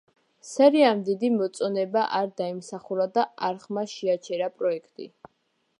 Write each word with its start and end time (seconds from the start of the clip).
სერიამ 0.51 1.03
დიდი 1.09 1.29
მოწონება 1.33 2.05
არ 2.21 2.33
დაიმსახურა 2.41 3.09
და 3.19 3.27
არხმა 3.51 3.87
შეაჩერა 3.95 4.53
პროექტი. 4.61 5.11